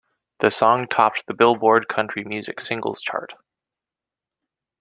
[0.39, 3.33] The song topped the "Billboard" country music singles chart.